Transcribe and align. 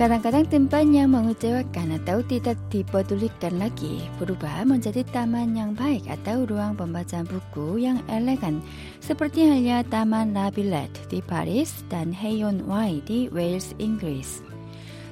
Kadang-kadang 0.00 0.48
tempat 0.48 0.88
yang 0.88 1.12
mengecewakan 1.12 2.00
atau 2.00 2.24
tidak 2.24 2.56
dipedulikan 2.72 3.60
lagi 3.60 4.08
berubah 4.16 4.64
menjadi 4.64 5.04
taman 5.12 5.52
yang 5.52 5.76
baik 5.76 6.08
atau 6.08 6.48
ruang 6.48 6.72
pembacaan 6.72 7.28
buku 7.28 7.84
yang 7.84 8.00
elegan 8.08 8.64
seperti 9.04 9.44
halnya 9.44 9.84
Taman 9.84 10.32
La 10.32 10.48
Villette 10.48 11.04
di 11.12 11.20
Paris 11.20 11.84
dan 11.92 12.16
Heyon 12.16 12.64
Wai 12.64 13.04
di 13.04 13.28
Wales, 13.28 13.76
Inggris. 13.76 14.40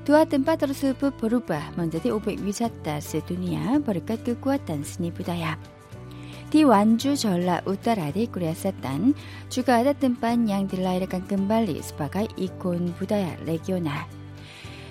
Dua 0.09 0.25
tempat 0.25 0.65
tersebut 0.65 1.13
berubah 1.21 1.77
menjadi 1.77 2.09
objek 2.17 2.41
wisata 2.41 2.97
sedunia 3.05 3.77
berkat 3.85 4.25
kekuatan 4.25 4.89
seni 4.89 5.13
budaya. 5.13 5.61
디완주 6.51 7.17
전라 7.17 7.61
우따라디 7.67 8.29
꾸리아쌌단 8.33 9.13
주가 9.51 9.77
아다뜸반 9.77 10.49
양딜라이르 10.49 11.07
깐끈발리 11.07 11.83
스파가 11.83 12.27
이콘 12.37 12.95
부다야 12.95 13.37
레기오나 13.45 14.09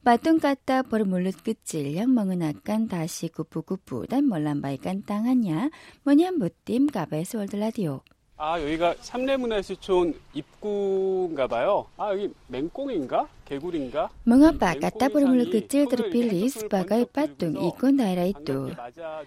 Patung 0.00 0.40
kata 0.40 0.88
bermulut 0.88 1.36
kecil 1.44 1.84
yang 1.84 2.16
mengenakan 2.16 2.88
dasi 2.88 3.28
kupu-kupu 3.28 4.08
dan 4.08 4.24
melambaikan 4.24 5.04
tangannya 5.04 5.68
menyambut 6.08 6.56
tim 6.64 6.88
KBS 6.88 7.36
World 7.36 7.60
Radio. 7.60 8.00
아, 8.08 8.19
여기가 8.40 8.94
삼례문화유수촌 9.04 10.14
입구인가 10.32 11.46
봐요. 11.46 11.84
아, 11.98 12.10
여기 12.12 12.32
맹꽁인가? 12.48 13.28
개구리인가? 13.44 14.08
Mengapa 14.24 14.72
kata 14.80 15.12
bermulut 15.12 15.52
kecil 15.52 15.84
terpilih 15.90 16.48
sebagai 16.48 17.04
patung 17.04 17.60
ikon 17.60 18.00
daerah 18.00 18.24
itu? 18.24 18.72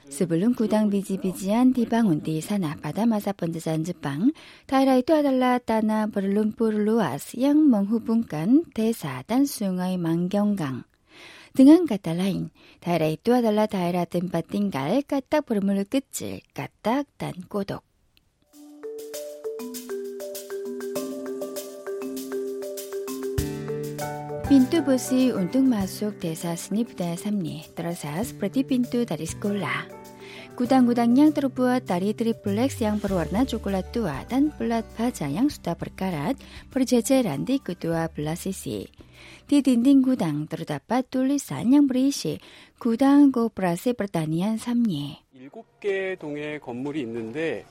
Sebelum 0.10 0.58
gudang 0.58 0.90
biji-bijian 0.90 1.78
dibangun 1.78 2.26
di 2.26 2.42
sana 2.42 2.74
pada 2.74 3.06
masa 3.06 3.38
penjajahan 3.38 3.86
Jepang, 3.86 4.34
daerah 4.66 4.98
itu 4.98 5.14
adalah 5.14 5.62
tanah 5.62 6.10
berlumpur 6.10 6.74
luas 6.74 7.38
yang 7.38 7.70
menghubungkan 7.70 8.66
desa 8.74 9.22
dan 9.30 9.46
sungai 9.46 9.94
Manggyeonggang. 10.02 10.90
Dengan 11.54 11.86
kata 11.86 12.18
lain, 12.18 12.50
daerah 12.82 13.14
itu 13.14 13.30
adalah 13.30 13.70
daerah 13.70 14.10
tempat 14.10 14.50
tinggal 14.50 15.06
katak 15.06 15.46
bermulut 15.46 15.86
kecil, 15.86 16.42
katak 16.50 17.06
dan 17.22 17.46
kodok. 17.46 17.93
Pintu 24.49 24.81
besi 24.81 25.29
untuk 25.29 25.61
masuk 25.69 26.17
desa 26.25 26.57
seni 26.57 26.81
budaya 26.81 27.21
Samye 27.21 27.69
terasa 27.77 28.17
seperti 28.25 28.65
pintu 28.65 29.05
dari 29.05 29.29
sekolah. 29.29 29.85
Gudang-gudang 30.57 31.15
yang 31.15 31.31
terbuat 31.31 31.87
dari 31.87 32.17
triplex 32.17 32.83
yang 32.83 32.99
berwarna 32.99 33.47
coklat 33.47 33.95
tua 33.95 34.27
dan 34.27 34.51
pelat 34.51 34.83
baja 34.99 35.31
yang 35.31 35.47
sudah 35.47 35.79
berkarat 35.79 36.35
berjejeran 36.73 37.47
di 37.47 37.63
kedua 37.63 38.11
belah 38.11 38.35
sisi. 38.35 38.89
Di 39.47 39.63
dinding 39.63 40.01
gudang 40.03 40.51
terdapat 40.51 41.07
tulisan 41.07 41.69
yang 41.71 41.87
berisi 41.87 42.41
Gudang 42.81 43.31
Koperasi 43.31 43.95
Pertanian 43.95 44.59
Samye. 44.59 45.23
7개 45.39 46.19
동의 46.19 46.59
건물이 46.59 47.01
있는데 47.03 47.65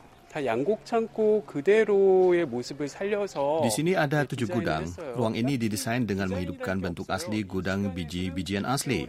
di 3.69 3.70
sini 3.70 3.93
ada 3.93 4.25
tujuh 4.25 4.48
gudang. 4.48 4.88
Ruang 5.12 5.37
ini 5.37 5.60
didesain 5.60 6.09
dengan 6.09 6.32
menghidupkan 6.32 6.81
bentuk 6.81 7.12
asli 7.12 7.44
gudang 7.44 7.93
biji-bijian 7.93 8.65
asli. 8.65 9.04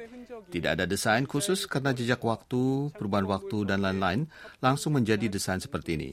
Tidak 0.51 0.75
ada 0.75 0.83
desain 0.83 1.23
khusus 1.23 1.63
karena 1.65 1.95
jejak 1.95 2.19
waktu, 2.21 2.91
perubahan 2.93 3.25
waktu, 3.25 3.63
dan 3.63 3.81
lain-lain 3.81 4.27
langsung 4.59 4.99
menjadi 4.99 5.31
desain 5.31 5.63
seperti 5.63 5.95
ini. 5.95 6.11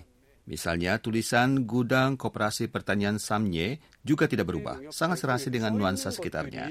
Misalnya 0.49 0.97
tulisan 0.99 1.67
gudang 1.69 2.17
koperasi 2.19 2.71
pertanian 2.73 3.19
Samye 3.21 3.79
juga 4.03 4.27
tidak 4.27 4.49
berubah, 4.51 4.81
sangat 4.95 5.23
serasi 5.23 5.53
dengan 5.53 5.77
nuansa 5.77 6.11
sekitarnya. 6.11 6.71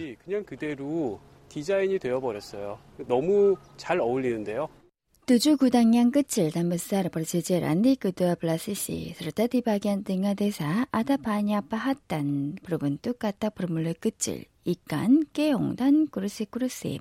두주 5.29 5.57
구당양 5.57 6.09
끝을 6.09 6.49
담뱃살 6.49 7.09
벌지질 7.09 7.63
안디 7.63 7.97
그두아 7.97 8.33
플라시시 8.33 9.13
스르타디 9.15 9.61
바기안 9.61 10.03
등아 10.03 10.33
대사 10.33 10.87
아다 10.89 11.17
바냐 11.17 11.61
파핫단 11.61 12.55
부르분 12.63 12.97
뚝같다 12.97 13.51
부르물레 13.51 13.93
끝을 13.93 14.45
이깐 14.65 15.23
깨옹단 15.31 16.07
꾸르시 16.07 16.45
꾸르시 16.45 16.99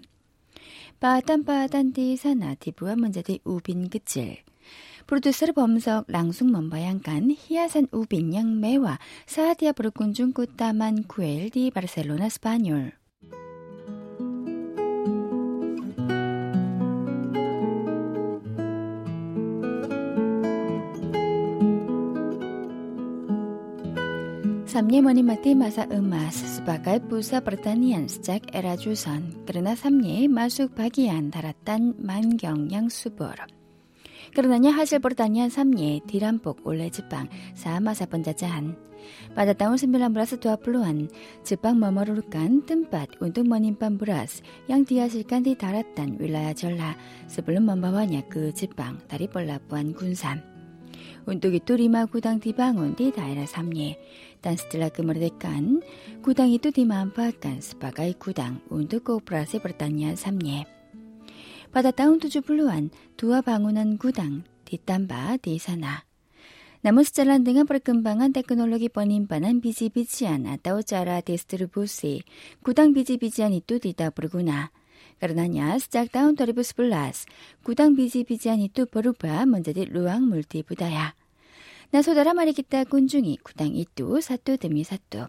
바단 1.01 1.43
바단 1.43 1.95
디사나 1.95 2.57
디부아 2.57 2.97
문제디 2.97 3.41
우빈 3.45 3.89
끝을 3.89 4.37
프로듀서 5.07 5.51
범석 5.53 6.05
랑숙 6.09 6.51
먼바양간 6.51 7.35
히아산 7.35 7.87
우빈양 7.93 8.61
매와 8.61 8.99
사디아 9.25 9.73
부르군중 9.73 10.35
꾸따만 10.35 11.05
구엘디 11.05 11.71
바르셀로나 11.71 12.29
스파뇰 12.29 12.98
Samnye 24.79 25.03
menikmati 25.03 25.59
masa 25.59 25.91
emas 25.91 26.39
sebagai 26.39 27.03
pusat 27.11 27.43
pertanian 27.43 28.07
sejak 28.07 28.47
era 28.55 28.79
Joseon 28.79 29.43
karena 29.43 29.75
Samnye 29.75 30.31
masuk 30.31 30.71
bagian 30.79 31.35
daratan 31.35 31.99
Manggyong 31.99 32.71
yang 32.71 32.87
subur. 32.87 33.35
Karenanya 34.31 34.71
hasil 34.79 35.03
pertanian 35.03 35.51
Samnye 35.51 35.99
dirampok 36.07 36.63
oleh 36.63 36.95
Jepang 36.95 37.27
saat 37.59 37.83
masa 37.83 38.07
penjajahan. 38.07 38.79
Pada 39.35 39.51
tahun 39.51 39.83
1920-an, 39.83 41.11
Jepang 41.43 41.75
memerlukan 41.75 42.63
tempat 42.63 43.19
untuk 43.19 43.51
menimpan 43.51 43.99
beras 43.99 44.47
yang 44.71 44.87
dihasilkan 44.87 45.43
di 45.43 45.59
daratan 45.59 46.23
wilayah 46.23 46.55
Jolla 46.55 46.95
sebelum 47.27 47.67
membawanya 47.67 48.23
ke 48.31 48.55
Jepang 48.55 49.03
dari 49.11 49.27
pelabuhan 49.27 49.91
Gunsan. 49.91 50.58
온도기 51.27 51.61
뚜리마 51.61 52.07
구당 52.07 52.41
디방온디 52.41 53.13
다이라 53.13 53.47
삼예 53.47 53.99
단스틸라 54.41 54.91
그머르데깐 54.91 55.83
구당이 56.23 56.59
뚜디만 56.59 57.13
파깐 57.13 57.61
스파가이 57.61 58.15
구당 58.15 58.61
온도고 58.71 59.21
브라세 59.21 59.59
브르타니아 59.59 60.17
삼예 60.17 60.67
바다 61.73 61.91
다운투주 61.91 62.43
블루안 62.43 62.91
두아 63.17 63.41
방운한 63.43 63.99
구당 63.99 64.45
뒷담바 64.65 65.39
디사나 65.39 66.09
Namun 66.79 67.03
sejalan 67.03 67.43
dengan 67.43 67.67
perkembangan 67.67 68.31
teknologi 68.31 68.87
penimpanan 68.87 69.59
biji-bijian 69.59 70.47
atau 70.47 70.79
cara 70.87 71.19
distribusi, 71.27 72.23
gudang 72.63 72.95
biji-bijian 72.95 73.51
itu 73.51 73.83
tidak 73.83 74.15
berguna. 74.15 74.71
그러나냐 75.21 75.79
스작 75.79 76.13
다운 76.13 76.37
토리브스 76.37 76.75
블라스 76.77 77.27
구당 77.63 77.97
비지비지한 77.97 78.61
이뚜 78.61 78.87
버루바 78.87 79.47
먼저디 79.47 79.87
루앙 79.87 80.23
물티 80.29 80.63
부다야 80.63 81.15
나소다라 81.91 82.35
마리기타 82.35 82.85
군중이 82.85 83.39
구당 83.43 83.69
이뚜 83.75 84.21
사뚜 84.21 84.57
드미 84.59 84.85
사뚜 84.85 85.27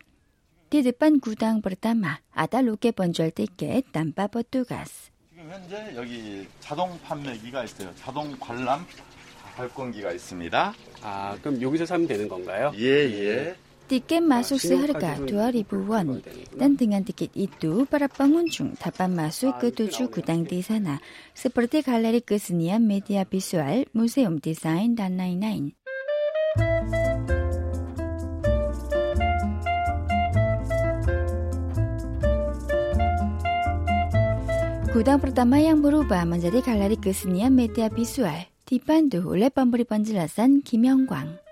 디드반 0.70 1.20
구당 1.20 1.62
버르타마 1.62 2.20
아다 2.32 2.62
로케 2.62 2.92
번주할 2.92 3.32
때께 3.32 3.82
땀바 3.92 4.28
버뚜가스 4.28 5.10
지금 5.32 5.50
현재 5.52 5.94
여기 5.96 6.46
자동 6.60 7.00
판매기가 7.00 7.64
있어요. 7.64 7.96
자동 7.96 8.36
관람 8.40 8.86
발권기가 9.56 10.12
있습니다. 10.12 10.74
아 11.02 11.38
그럼 11.42 11.62
여기서 11.62 11.86
사면 11.86 12.08
되는 12.08 12.28
건가요? 12.28 12.74
예 12.76 12.86
예. 12.86 13.56
Tiket 13.90 14.22
masuk 14.22 14.62
seharga 14.62 15.18
2.000 15.18 15.66
won. 15.90 16.22
Dan 16.54 16.78
dengan 16.78 17.02
tiket 17.02 17.34
itu, 17.34 17.90
para 17.90 18.06
pengunjung 18.06 18.78
dapat 18.78 19.10
masuk 19.10 19.58
ke 19.58 19.74
tujuh 19.74 20.14
gudang 20.14 20.46
di 20.46 20.62
sana, 20.62 21.02
seperti 21.34 21.82
galeri 21.82 22.22
kesenian 22.22 22.86
media 22.86 23.26
visual, 23.26 23.90
museum 23.98 24.38
desain, 24.38 24.94
dan 24.94 25.18
lain-lain. 25.18 25.74
Gudang 34.94 35.18
pertama 35.18 35.58
yang 35.58 35.82
berubah 35.82 36.30
menjadi 36.30 36.62
galeri 36.62 36.98
kesenian 37.02 37.58
media 37.58 37.90
visual 37.90 38.38
dipandu 38.70 39.26
oleh 39.34 39.50
pemberi 39.50 39.82
penjelasan 39.82 40.62
Kim 40.62 40.86
Yong-kwang. 40.86 41.49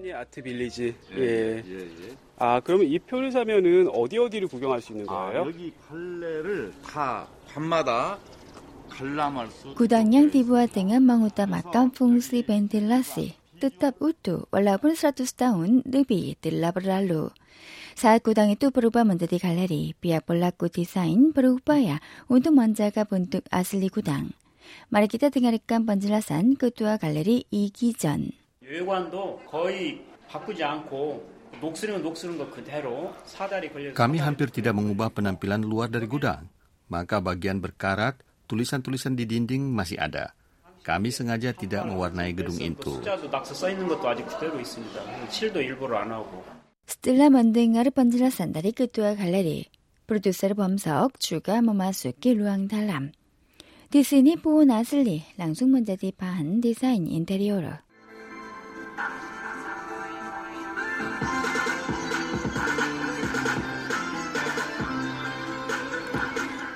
삼리 0.00 0.14
아트 0.14 0.42
빌리지. 0.42 0.94
예. 1.12 1.20
예, 1.20 1.62
예. 1.62 2.16
아, 2.38 2.58
그러면 2.60 2.86
이 2.86 2.98
표를 2.98 3.30
사면은 3.30 3.88
어디 3.92 4.16
어디를 4.16 4.48
구경할 4.48 4.80
수 4.80 4.92
있는 4.92 5.04
거예요? 5.04 5.42
아, 5.42 5.46
여기 5.46 5.72
갈래를 5.88 6.72
다 6.82 7.28
밤마다 7.46 8.18
관람할 8.88 9.48
수. 9.52 9.74
Gudang 9.76 10.08
yang 10.16 10.32
dibuat 10.32 10.72
dengan 10.72 11.04
mengutamakan 11.04 11.92
fungsi 11.92 12.40
ventilasi 12.48 13.36
tetap 13.60 14.00
utuh 14.00 14.48
walaupun 14.48 14.96
100 14.96 15.20
tahun 15.36 15.84
lebih 15.84 16.40
telah 16.40 16.72
berlalu. 16.72 17.28
Saat 17.92 18.24
gudang 18.24 18.48
itu 18.48 18.72
berubah 18.72 19.04
menjadi 19.04 19.36
galeri, 19.36 19.92
pihak 20.00 20.24
pelaku 20.24 20.72
desain 20.72 21.36
berupaya 21.36 22.00
untuk 22.32 22.56
menjaga 22.56 23.04
bentuk 23.04 23.44
asli 23.52 23.92
gudang. 23.92 24.32
Mari 24.88 25.12
kita 25.12 25.28
dengarkan 25.28 25.84
penjelasan 25.84 26.56
Ketua 26.56 26.96
Galeri 26.96 27.44
이 27.52 27.68
Kami 33.98 34.16
hampir 34.22 34.48
tidak 34.54 34.74
mengubah 34.78 35.10
penampilan 35.10 35.58
luar 35.66 35.90
dari 35.90 36.06
gudang. 36.06 36.46
Maka 36.86 37.18
bagian 37.18 37.58
berkarat, 37.58 38.22
tulisan-tulisan 38.46 39.18
di 39.18 39.26
dinding 39.26 39.74
masih 39.74 39.98
ada. 39.98 40.38
Kami 40.86 41.10
sengaja 41.10 41.50
tidak 41.50 41.82
mewarnai 41.90 42.30
gedung 42.30 42.62
itu. 42.62 43.02
Setelah 46.86 47.28
mendengar 47.30 47.86
penjelasan 47.90 48.54
dari 48.54 48.70
ketua 48.70 49.18
galeri, 49.18 49.66
produser 50.06 50.54
Bomsok 50.54 51.18
juga 51.18 51.58
memasuki 51.58 52.38
ruang 52.38 52.70
dalam. 52.70 53.10
Di 53.90 54.06
sini 54.06 54.38
pun 54.38 54.70
asli 54.70 55.26
langsung 55.34 55.74
menjadi 55.74 56.14
bahan 56.14 56.62
desain 56.62 57.10
interior. 57.10 57.89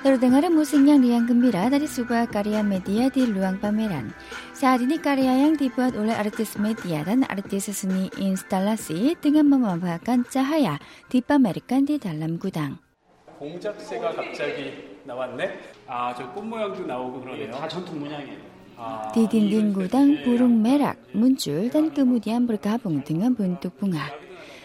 Terdengar 0.05 0.45
musik 0.53 0.85
yang 0.85 1.01
riang 1.01 1.25
gembira 1.25 1.65
dari 1.65 1.89
sebuah 1.89 2.29
karya 2.29 2.61
media 2.61 3.09
di 3.09 3.25
ruang 3.25 3.57
pameran. 3.57 4.13
Saat 4.53 4.85
ini 4.85 5.01
karya 5.01 5.43
yang 5.43 5.57
dibuat 5.57 5.97
oleh 5.97 6.13
artis 6.13 6.61
media 6.61 7.01
dan 7.01 7.25
artis 7.25 7.73
seni 7.73 8.13
instalasi 8.21 9.17
dengan 9.17 9.49
memanfaatkan 9.49 10.29
cahaya 10.29 10.77
dipamerkan 11.09 11.89
di 11.89 11.97
dalam 11.97 12.37
gudang. 12.37 12.77
공작새가 13.41 14.15
갑자기 14.15 14.95
나왔네. 15.03 15.59
아, 15.89 16.13
저 16.15 16.31
꽃 16.31 16.45
모양도 16.45 16.85
나오고 16.85 17.21
그러네요. 17.21 17.51
다 17.51 17.67
전통 17.67 17.99
문양이에요. 17.99 18.54
아, 18.80 19.12
Di 19.12 19.28
dinding 19.28 19.76
gudang 19.76 20.20
burung 20.24 20.62
merak 20.62 20.96
muncul 21.12 21.68
dan 21.68 21.92
kemudian 21.92 22.48
bergabung 22.48 23.04
dengan 23.04 23.36
bentuk 23.36 23.76
bunga. 23.76 24.08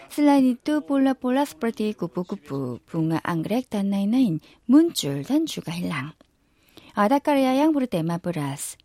Selain 0.08 0.46
itu, 0.46 0.80
pola-pola 0.86 1.44
seperti 1.44 1.92
kupu-kupu, 1.92 2.80
bunga 2.86 3.20
anggrek, 3.20 3.68
dan 3.68 3.92
lain-lain 3.92 4.40
muncul 4.70 5.20
dan 5.26 5.44
juga 5.44 5.74
hilang. 5.74 6.16
Ada 6.96 7.20
karya 7.20 7.60
yang 7.60 7.76
bertema 7.76 8.16
beras. 8.16 8.80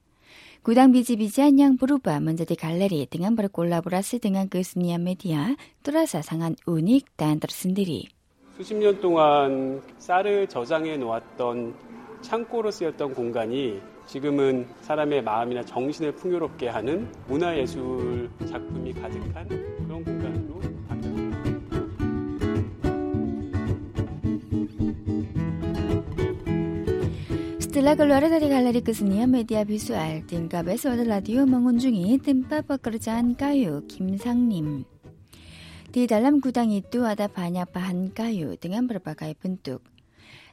Gudang 0.62 0.94
biji-bijian 0.94 1.57
yang 1.57 1.73
berubah 1.79 2.21
menjadi 2.21 2.53
galeri 2.53 3.09
dengan 3.09 3.33
berkolaborasi 3.33 4.21
dengan 4.21 4.45
kesenian 4.45 5.01
media 5.01 5.57
terasa 5.81 6.21
sangat 6.21 6.59
unik 6.69 7.18
dan 7.18 7.41
tersendiri. 7.41 8.12
수십 8.57 8.75
년 8.77 9.00
동안 9.01 9.81
쌀을 9.97 10.45
저장해 10.47 10.97
놓았던 10.97 11.73
창고로 12.21 12.69
쓰였던 12.69 13.15
공간이 13.15 13.81
지금은 14.06 14.67
사람의 14.82 15.23
마음이나 15.23 15.64
정신을 15.64 16.12
풍요롭게 16.12 16.69
하는 16.69 17.11
문화예술 17.26 18.31
작품이 18.49 18.93
가득한 18.94 19.49
그런 19.49 20.05
공간으로 20.05 20.61
바뀌었습니다. 20.88 21.37
Galeri 27.76 28.81
kesenian 28.81 29.31
media 29.31 29.62
visual, 29.67 30.25
tingkah 30.26 30.64
besok 30.64 30.97
radio 31.05 31.44
mengunjungi 31.44 32.19
tempat 32.25 32.64
pekerjaan 32.64 33.37
kayu 33.37 33.85
Kim 33.85 34.17
Sang-nim. 34.17 34.88
Di 35.93 36.08
dalam 36.08 36.41
gudang 36.41 36.73
itu 36.73 37.05
ada 37.05 37.29
banyak 37.29 37.69
bahan 37.69 38.17
kayu 38.17 38.56
dengan 38.56 38.88
berbagai 38.88 39.37
bentuk. 39.37 39.95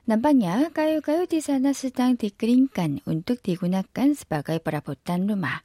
Nampaknya 0.09 0.73
kayu-kayu 0.73 1.29
di 1.29 1.45
sana 1.45 1.77
sedang 1.77 2.17
dikeringkan 2.17 3.05
untuk 3.05 3.45
digunakan 3.45 4.09
sebagai 4.17 4.57
perabotan 4.57 5.29
rumah. 5.29 5.61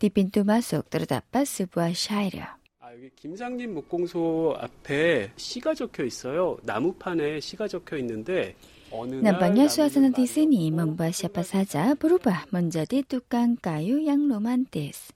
Di 0.00 0.08
pintu 0.08 0.40
masuk 0.40 0.88
terdapat 0.88 1.44
sebuah 1.44 1.92
syair. 1.92 2.56
아, 2.84 2.92
여기 2.92 3.08
김상림 3.16 3.74
목공소 3.74 4.56
앞에 4.60 5.32
시가 5.36 5.74
적혀 5.74 6.04
있어요. 6.04 6.56
나무판에 6.64 7.40
시가 7.40 7.68
적혀 7.68 7.96
있는데 7.98 8.56
어느 8.90 9.16
날 9.16 9.36
Nampaknya 9.36 9.68
나무를 9.68 9.72
suasana 9.72 10.08
di 10.12 10.24
많이 10.24 10.28
sini 10.28 10.70
먹고 10.70 10.76
membuat 10.96 11.12
siapa 11.12 11.42
saja 11.44 11.96
berubah 11.96 12.48
menjadi 12.52 13.04
tukang 13.04 13.56
kayu 13.56 14.00
yang 14.00 14.28
romantis. 14.28 15.12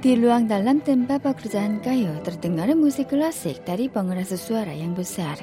Di 0.00 0.16
ruang 0.16 0.48
dalam 0.48 0.80
tempat 0.80 1.20
pekerjaan 1.20 1.84
kayu 1.84 2.08
terdengar 2.24 2.72
musik 2.72 3.12
klasik 3.12 3.60
dari 3.68 3.92
pengeras 3.92 4.32
suara 4.32 4.72
yang 4.72 4.96
besar. 4.96 5.36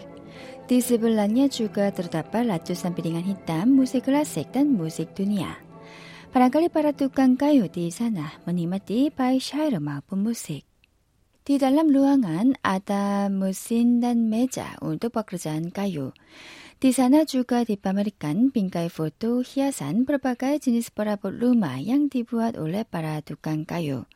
Di 0.66 0.82
sebelahnya 0.82 1.46
juga 1.46 1.94
terdapat 1.94 2.50
ratusan 2.50 2.98
piringan 2.98 3.22
hitam 3.22 3.78
musik 3.78 4.10
klasik 4.10 4.50
dan 4.50 4.74
musik 4.74 5.14
dunia. 5.14 5.62
Barangkali 6.34 6.74
para 6.74 6.90
tukang 6.90 7.38
kayu 7.38 7.70
di 7.70 7.94
sana 7.94 8.34
menikmati 8.50 9.14
baik 9.14 9.46
syair 9.46 9.78
maupun 9.78 10.26
musik. 10.26 10.66
Di 11.46 11.62
dalam 11.62 11.94
ruangan 11.94 12.58
ada 12.66 13.30
mesin 13.30 14.02
dan 14.02 14.26
meja 14.26 14.74
untuk 14.82 15.22
pekerjaan 15.22 15.70
kayu. 15.70 16.18
Di 16.82 16.90
sana 16.98 17.30
juga 17.30 17.62
dipamerkan 17.62 18.50
bingkai 18.50 18.90
foto 18.90 19.46
hiasan 19.46 20.02
berbagai 20.02 20.66
jenis 20.66 20.90
perabot 20.90 21.30
rumah 21.30 21.78
yang 21.78 22.10
dibuat 22.10 22.58
oleh 22.58 22.82
para 22.90 23.22
tukang 23.22 23.62
kayu. 23.62 24.10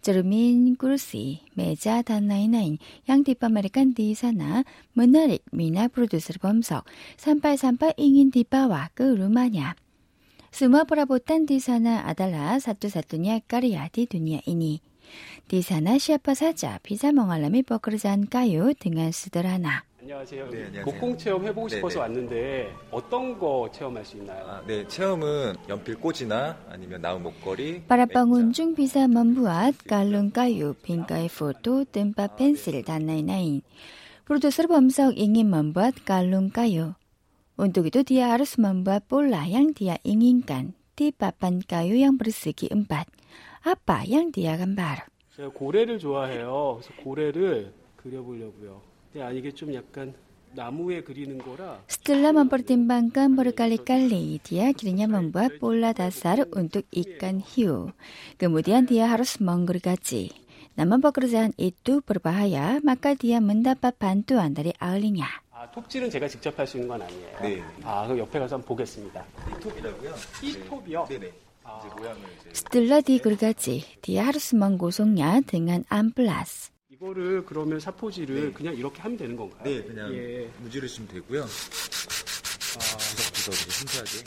Cermin, 0.00 0.74
kursi, 0.76 1.44
meja, 1.54 2.00
dan 2.00 2.26
lain-lain 2.26 2.80
yang 3.04 3.20
dipamerkan 3.24 3.92
di 3.92 4.16
sana 4.16 4.64
menarik 4.96 5.44
minat 5.52 5.92
produser 5.92 6.40
Bomsok 6.40 6.88
sampai-sampai 7.20 7.94
ingin 8.00 8.32
dibawa 8.32 8.88
ke 8.96 9.12
rumahnya. 9.16 9.76
Semua 10.50 10.82
perabotan 10.82 11.46
di 11.46 11.62
sana 11.62 12.02
adalah 12.08 12.58
satu-satunya 12.58 13.46
karya 13.46 13.86
di 13.92 14.10
dunia 14.10 14.42
ini. 14.50 14.82
Di 15.46 15.62
sana 15.62 15.98
siapa 15.98 16.34
saja 16.34 16.82
bisa 16.82 17.14
mengalami 17.14 17.62
pekerjaan 17.62 18.26
kayu 18.26 18.74
dengan 18.74 19.14
sederhana. 19.14 19.89
안녕하세요. 20.10 20.50
네, 20.50 20.64
안녕하세요. 20.66 20.84
목공 20.86 21.16
체험 21.16 21.44
해보고 21.46 21.68
네, 21.68 21.76
싶어서 21.76 21.94
네. 21.94 22.00
왔는데 22.00 22.74
어떤 22.90 23.38
거 23.38 23.70
체험할 23.72 24.04
수 24.04 24.16
있나요? 24.16 24.44
아, 24.44 24.60
네, 24.66 24.84
체험은 24.88 25.54
연필꽂이나 25.68 26.58
아니면 26.68 27.00
나무 27.00 27.20
목걸이. 27.20 27.84
빠라빵운 27.84 28.52
중 28.52 28.74
비사 28.74 29.06
만부앗 29.06 29.76
갈룬 29.86 30.32
까유 30.32 30.74
빈가의 30.82 31.28
포토 31.28 31.84
뜸바 31.84 32.22
아, 32.24 32.26
펜슬 32.34 32.72
네. 32.72 32.82
단나이나인. 32.82 33.62
프로듀서 34.24 34.66
범석 34.66 35.16
잉인 35.16 35.48
만부앗 35.48 36.04
갈룬 36.04 36.50
까유. 36.50 36.92
운동이도 37.56 38.02
디아 38.02 38.32
아르스 38.32 38.60
만부앗 38.60 39.06
볼라양 39.06 39.74
디아 39.74 39.96
잉인간. 40.02 40.72
띠빠빤 40.96 41.62
까유 41.68 42.00
양 42.02 42.18
브르스기 42.18 42.68
음밭. 42.72 43.06
아빠 43.62 44.02
양 44.10 44.32
디아 44.32 44.56
간바르. 44.56 45.02
제가 45.36 45.50
고래를 45.50 46.00
좋아해요. 46.00 46.80
그래서 46.82 47.02
고래를 47.04 47.72
그려보려고요. 47.94 48.89
근데 49.12 49.26
아, 49.26 49.30
이게 49.30 49.50
좀 49.50 49.74
약간 49.74 50.14
나무에 50.54 51.02
그리는 51.02 51.38
거라 51.38 51.82
Setelah 51.86 52.30
mempertimbangkan 52.34 53.34
berkali-kali, 53.38 54.38
dia 54.42 54.70
akhirnya 54.70 55.06
membuat 55.06 55.58
pola 55.62 55.94
dasar 55.94 56.46
untuk 56.54 56.86
ikan 56.90 57.38
hiu. 57.42 57.90
Kemudian 58.38 58.86
dia 58.86 59.10
harus 59.10 59.38
menggergaji. 59.38 60.30
Namun 60.78 61.02
pekerjaan 61.02 61.54
itu 61.58 62.02
berbahaya, 62.02 62.78
maka 62.82 63.14
dia 63.14 63.38
mendapat 63.42 63.94
bantuan 63.98 64.54
dari 64.54 64.74
ahlinya. 64.78 65.28
아, 65.50 65.70
톱질은 65.70 66.08
제가 66.08 66.26
직접 66.26 66.56
할 66.58 66.66
수 66.66 66.78
있는 66.78 66.88
건 66.88 67.02
아니에요. 67.02 67.36
네. 67.42 67.62
아, 67.84 68.06
그럼 68.06 68.18
옆에 68.18 68.38
가서 68.38 68.56
한번 68.56 68.68
보겠습니다. 68.68 69.22
톱이라고요. 69.60 70.14
이 70.42 70.52
톱이요? 70.66 71.06
네네. 71.10 71.30
이제 71.30 72.50
Setelah 72.50 72.98
digergaji, 73.04 74.00
dia 74.02 74.26
harus 74.26 74.50
menggosoknya 74.56 75.44
dengan 75.46 75.86
amplas. 75.92 76.72
이거를 76.99 77.45
그러면 77.45 77.79
사포질을 77.79 78.47
네. 78.47 78.51
그냥 78.51 78.75
이렇게 78.75 79.01
하면 79.01 79.17
되는 79.17 79.35
건가요? 79.35 79.63
네, 79.63 79.83
그냥 79.83 80.13
예. 80.13 80.49
무지르시면 80.61 81.09
되고요. 81.09 81.45
구석구석 82.75 83.53
이제 83.53 83.71
섬세하게. 83.71 84.23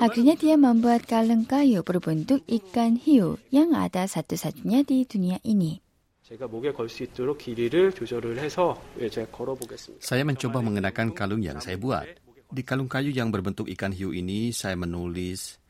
Akhirnya 0.00 0.32
dia 0.40 0.56
membuat 0.56 1.04
kalung 1.04 1.44
kayu 1.44 1.84
berbentuk 1.84 2.40
ikan 2.48 2.96
hiu 2.96 3.36
yang 3.52 3.76
ada 3.76 4.08
satu-satunya 4.08 4.88
di 4.88 5.04
dunia 5.04 5.36
ini. 5.44 5.84
제가 6.24 6.48
목에 6.48 6.72
걸 6.72 6.88
수 6.88 7.04
있도록 7.04 7.36
길이를 7.36 7.92
조절을 7.92 8.40
해서 8.40 8.80
제가 8.96 9.28
걸어보겠습니다. 9.28 10.00
Saya 10.00 10.24
mencoba 10.24 10.64
mengenakan 10.64 11.12
kalung 11.12 11.44
yang 11.44 11.60
saya 11.60 11.76
buat. 11.76 12.08
Di 12.48 12.64
kalung 12.64 12.88
kayu 12.88 13.12
yang 13.12 13.28
berbentuk 13.28 13.68
ikan 13.76 13.92
hiu 13.92 14.16
ini, 14.16 14.48
saya 14.56 14.80
menulis, 14.80 15.60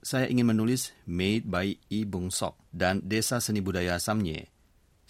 saya 0.00 0.24
ingin 0.24 0.48
menulis 0.48 0.96
Made 1.04 1.44
by 1.44 1.76
I 1.92 2.08
Bung 2.08 2.32
Sok 2.32 2.56
dan 2.72 3.04
Desa 3.04 3.44
Seni 3.44 3.60
Budaya 3.60 4.00
Samye. 4.00 4.48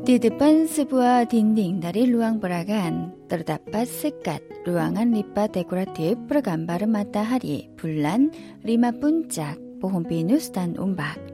Di 0.04 0.20
depan 0.20 0.68
sebuah 0.68 1.26
dinding 1.32 1.80
dari 1.80 2.06
ruang 2.06 2.38
peragaan 2.38 3.16
terdapat 3.32 3.88
sekat 3.88 4.44
ruangan 4.68 5.10
lipat 5.10 5.58
dekoratif 5.58 6.20
bergambar 6.28 6.86
matahari, 6.86 7.72
bulan, 7.80 8.30
lima 8.62 8.94
puncak, 8.94 9.58
pohon 9.82 10.04
pinus, 10.06 10.52
dan 10.52 10.78
ombak. 10.78 11.33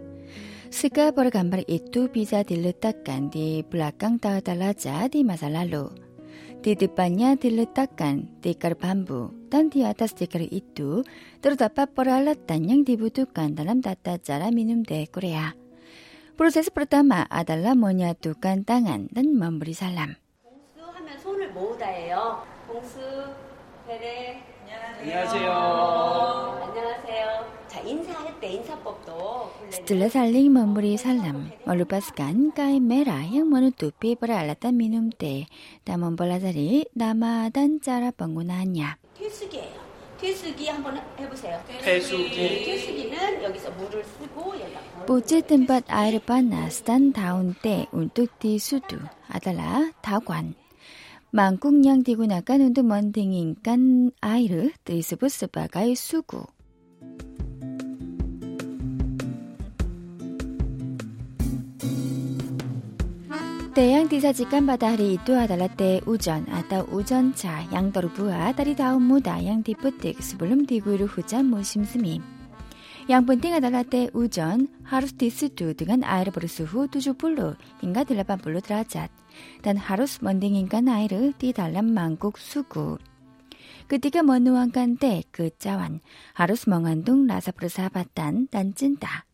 Sekat 0.75 1.15
bergambar 1.15 1.63
itu 1.71 2.11
bisa 2.11 2.43
diletakkan 2.43 3.31
di 3.31 3.63
belakang 3.63 4.19
tata 4.19 4.59
raja 4.59 5.07
di 5.07 5.23
masa 5.23 5.47
lalu. 5.47 5.87
Di 6.65 6.73
depannya 6.73 7.37
diletakkan 7.37 8.41
tikar 8.41 8.75
bambu 8.75 9.31
dan 9.53 9.69
di 9.69 9.85
atas 9.85 10.17
tikar 10.17 10.43
itu 10.49 11.05
terdapat 11.45 11.93
peralatan 11.93 12.65
yang 12.65 12.81
dibutuhkan 12.83 13.53
dalam 13.53 13.85
tata 13.85 14.17
cara 14.17 14.49
minum 14.49 14.81
teh 14.81 15.05
Korea. 15.13 15.53
프로세스 16.35 16.75
pertama 16.75 17.31
adalah 17.31 17.79
menyatukan 17.79 18.67
tangan 18.67 19.07
dan 19.15 19.39
memberi 19.39 19.71
salam. 19.71 20.19
공수 20.43 20.83
하면 20.83 21.19
손을 21.23 21.53
모으다 21.53 21.87
해요. 21.87 22.43
공수, 22.67 22.99
베레. 23.87 24.43
안녕하세요. 24.67 25.53
안녕하세요. 25.53 26.58
Setelah 29.71 30.09
saling 30.13 30.53
memberi 30.53 30.95
salam, 31.01 31.51
melepaskan 31.65 32.55
kain 32.55 32.85
merah 32.85 33.25
yang 33.27 33.51
menutupi 33.51 34.15
peralatan 34.15 34.77
minum 34.77 35.11
teh 35.11 35.49
dan 35.83 36.05
mempelajari 36.05 36.87
nama 36.95 37.49
dan 37.51 37.83
cara 37.83 38.15
penggunaannya. 38.15 39.03
퇴수기 40.25 40.81
태양 63.80 64.10
디사지간 64.10 64.66
바다리 64.66 65.14
이또아 65.14 65.48
달라떼 65.48 66.02
우전 66.06 66.50
아따 66.50 66.82
우전차 66.92 67.72
양더루 67.72 68.10
부아 68.10 68.52
다리 68.52 68.76
다음 68.76 69.04
무다 69.04 69.46
양디 69.46 69.76
뿌뜩 69.76 70.22
스블름 70.22 70.66
디구이루 70.66 71.06
후잔 71.06 71.46
모심스미. 71.46 72.20
양분띵아 73.10 73.62
달라떼 73.62 74.10
우전 74.12 74.68
하루스티스 74.84 75.56
두 75.56 75.74
등은 75.76 76.04
아이르버르스 76.04 76.64
후 76.64 76.90
두주 76.90 77.14
불로 77.14 77.56
인가 77.82 78.04
들라반 78.04 78.40
불로 78.40 78.60
드라잣 78.60 79.10
단 79.62 79.78
하루스 79.78 80.26
먼딩 80.26 80.56
인가 80.56 80.82
나이르 80.82 81.32
띠 81.38 81.54
달란 81.54 81.94
망국 81.94 82.38
수구. 82.38 82.98
그띠가 83.88 84.24
먼누왕간 84.24 84.98
때그 84.98 85.52
짜완 85.58 86.02
하루스 86.34 86.70
멍한둥 86.70 87.28
라사프르사 87.28 87.88
바딴 87.88 88.50
단찐다 88.52 89.29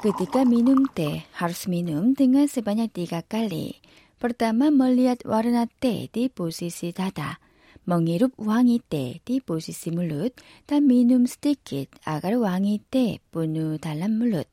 Ketika 0.00 0.46
minum 0.46 0.86
teh, 0.92 1.24
harus 1.34 1.66
minum 1.66 2.12
dengan 2.12 2.46
sebanyak 2.46 2.92
tiga 2.92 3.24
kali. 3.24 3.80
Pertama, 4.16 4.68
melihat 4.68 5.24
warna 5.26 5.66
teh 5.80 6.08
di 6.12 6.28
posisi 6.28 6.92
dada, 6.92 7.40
menghirup 7.88 8.36
wangi 8.38 8.80
teh 8.84 9.18
di 9.24 9.42
posisi 9.42 9.90
mulut, 9.90 10.36
dan 10.68 10.84
minum 10.84 11.24
sedikit 11.24 11.92
agar 12.06 12.38
wangi 12.38 12.80
teh 12.86 13.18
penuh 13.32 13.80
dalam 13.80 14.20
mulut. 14.20 14.48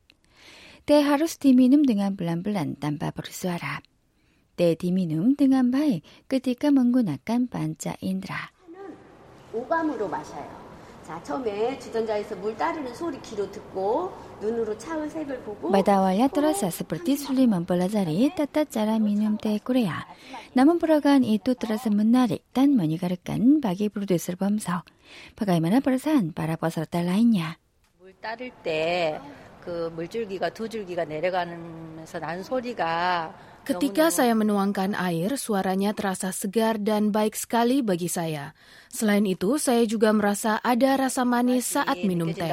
Teh 0.84 1.04
harus 1.04 1.40
diminum 1.40 1.84
dengan 1.84 2.16
pelan-pelan 2.16 2.76
tanpa 2.80 3.14
bersuara. 3.16 3.80
Teh 4.60 4.76
diminum 4.76 5.36
dengan 5.38 5.70
baik 5.70 6.28
ketika 6.28 6.72
menggunakan 6.72 7.48
panca 7.48 7.96
indera. 8.04 8.54
오감으로 9.54 10.10
마셔요. 10.10 10.67
Badawalnya 15.69 16.29
terasa 16.29 16.69
seperti 16.69 17.17
sulit 17.17 17.49
mempelajari 17.49 18.29
tata 18.37 18.69
cara 18.69 19.01
minum 19.01 19.41
teh 19.41 19.57
Korea. 19.65 20.05
Namun 20.53 20.77
peragaan 20.77 21.25
itu 21.25 21.57
terasa 21.57 21.89
menarik 21.89 22.45
dan 22.53 22.77
menyegarkan 22.77 23.65
bagi 23.65 23.89
produser 23.89 24.37
Bamsao. 24.37 24.85
Bagaimana 25.33 25.81
perasaan 25.81 26.37
para 26.37 26.61
peserta 26.61 27.01
lainnya? 27.01 27.57
따를 28.21 28.51
때그 28.63 29.93
물줄기가 29.95 30.51
두 30.51 30.69
줄기가 30.69 31.05
내려가면서 31.05 32.19
나는 32.19 32.43
소리가 32.43 33.33
Ketika 33.69 34.09
saya 34.09 34.33
menuangkan 34.33 34.97
air, 34.97 35.37
suaranya 35.37 35.93
terasa 35.93 36.33
segar 36.33 36.81
dan 36.81 37.13
baik 37.13 37.37
sekali 37.37 37.85
bagi 37.85 38.09
saya. 38.09 38.57
Selain 38.89 39.29
itu, 39.29 39.61
saya 39.61 39.85
juga 39.85 40.09
merasa 40.17 40.57
ada 40.65 40.97
rasa 40.97 41.29
manis 41.29 41.77
saat 41.77 42.01
minum 42.01 42.33
teh. 42.33 42.49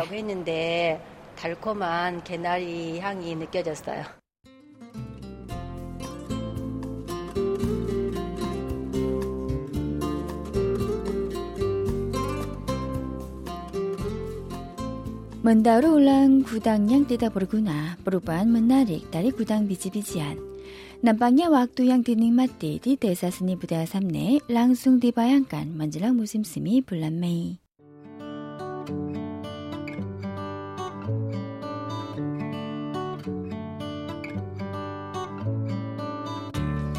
남방야 21.02 21.50
왁두양 21.50 22.04
디닝 22.04 22.34
마띠 22.34 22.80
디 22.82 22.96
대사스니 22.96 23.58
부대아 23.60 23.86
삼네 23.86 24.40
랑숭 24.48 25.00
디바양간 25.00 25.78
먼지랑 25.78 26.16
무심심이 26.16 26.82
불란메이 26.82 27.60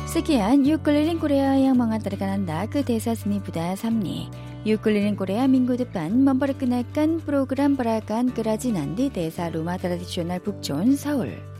스키안 0.06 0.66
유클리링 0.66 1.18
코레아 1.18 1.62
양 1.64 1.76
망한 1.76 2.00
따르가 2.02 2.26
난다 2.26 2.66
그 2.66 2.84
대사스니 2.84 3.42
부다 3.42 3.76
삼네 3.76 4.30
유클리는 4.66 5.16
코레아 5.16 5.48
민구드판 5.48 6.24
먼버르 6.24 6.58
끝날간 6.58 7.18
프로그램 7.18 7.76
브라간 7.76 8.34
그라지 8.34 8.72
난디 8.72 9.10
대사 9.10 9.48
로마 9.48 9.76
트라디셔널 9.78 10.40
북촌 10.40 10.96
서울 10.96 11.55